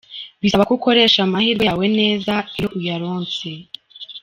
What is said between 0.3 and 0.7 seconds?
Bisaba